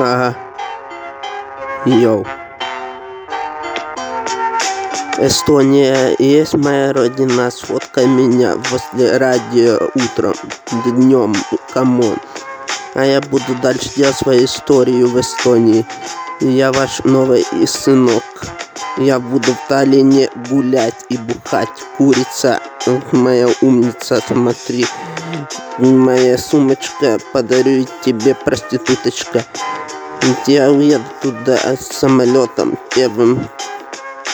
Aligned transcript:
Ага. 0.00 0.36
Йоу. 1.84 2.24
Эстония 5.18 6.14
есть 6.20 6.54
моя 6.54 6.92
родина, 6.92 7.50
сфоткай 7.50 8.06
меня 8.06 8.54
возле 8.70 9.16
радио 9.16 9.90
утром, 9.96 10.34
днем, 10.86 11.34
come 11.74 11.98
on. 11.98 12.16
А 12.94 13.04
я 13.04 13.20
буду 13.20 13.56
дальше 13.60 13.90
делать 13.96 14.14
свою 14.14 14.44
историю 14.44 15.08
в 15.08 15.18
Эстонии. 15.18 15.84
Я 16.38 16.70
ваш 16.70 17.00
новый 17.02 17.44
сынок. 17.66 18.22
Я 18.98 19.18
буду 19.18 19.52
в 19.52 19.68
Таллине 19.68 20.30
гулять 20.48 21.06
и 21.08 21.16
бухать. 21.16 21.68
Курица, 21.96 22.60
моя 23.10 23.48
умница, 23.62 24.22
смотри. 24.24 24.86
Моя 25.78 26.36
сумочка, 26.38 27.18
подарю 27.32 27.86
тебе, 28.04 28.34
проституточка. 28.34 29.44
Я 30.46 30.70
уеду 30.70 31.04
туда 31.22 31.58
самолетом 31.78 32.78
первым 32.94 33.48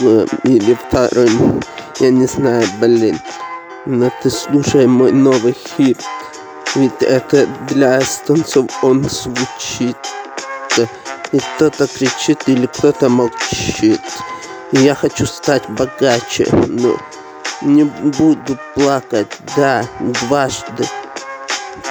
э, 0.01 0.27
или 0.45 0.75
вторым. 0.75 1.63
Я 2.01 2.11
не 2.11 2.27
знаю, 2.27 2.67
блин. 2.81 3.21
Но 3.87 4.11
ты 4.23 4.31
слушай 4.31 4.87
мой 4.87 5.13
новый 5.13 5.53
хит. 5.53 6.01
Ведь 6.75 7.03
это 7.03 7.47
для 7.69 8.01
эстонцев 8.01 8.67
он 8.83 9.05
звучит. 9.05 9.97
И 11.33 11.39
кто-то 11.39 11.87
кричит 11.87 12.43
или 12.47 12.67
кто-то 12.67 13.09
молчит. 13.09 14.01
Я 14.73 14.95
хочу 14.95 15.27
стать 15.27 15.69
богаче. 15.69 16.49
Но 16.51 16.97
не 17.63 17.85
буду 17.85 18.59
плакать, 18.75 19.29
да, 19.57 19.85
дважды. 20.01 20.87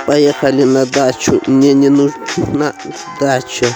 Поехали 0.05 0.63
на 0.63 0.85
дачу. 0.85 1.41
Мне 1.47 1.73
не 1.73 1.89
нужна 1.89 2.73
дача. 3.19 3.67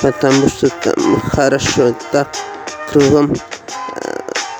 Потому 0.00 0.48
что 0.48 0.68
там 0.68 1.20
хорошо. 1.20 1.94
Так 2.12 2.28
кругом 2.90 3.34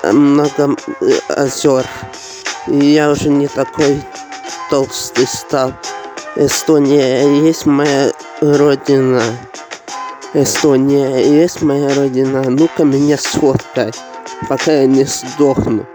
э, 0.03 0.11
много 0.11 0.75
э, 1.01 1.19
озер. 1.29 1.85
И 2.67 2.85
я 2.85 3.09
уже 3.09 3.29
не 3.29 3.47
такой 3.47 4.03
толстый 4.69 5.27
стал. 5.27 5.73
Эстония 6.35 7.23
есть 7.47 7.65
моя 7.65 8.11
родина. 8.41 9.23
Эстония 10.33 11.41
есть 11.41 11.61
моя 11.61 11.93
родина. 11.95 12.43
Ну-ка 12.47 12.83
меня 12.83 13.17
сфоткай, 13.17 13.91
пока 14.47 14.71
я 14.71 14.85
не 14.85 15.05
сдохну. 15.05 15.87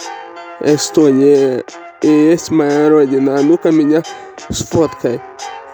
Эстония 0.60 1.62
есть 2.02 2.50
моя 2.50 2.88
родина. 2.88 3.40
Ну-ка 3.42 3.70
меня 3.70 4.02
сфоткай, 4.50 5.20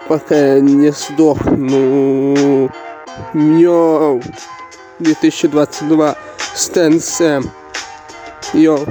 пока 0.07 0.35
я 0.35 0.59
не 0.59 0.91
сдохну. 0.91 2.69
Йоу. 3.33 4.21
2022 4.99 6.15
Стэн 6.55 6.99
Сэм. 6.99 7.51
Йоу. 8.53 8.85